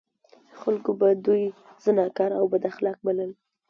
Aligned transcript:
خلکو 0.59 0.91
به 0.99 1.09
دوی 1.25 1.43
زناکار 1.85 2.31
او 2.39 2.45
بد 2.51 2.63
اخلاق 2.71 2.97
بلل. 3.05 3.31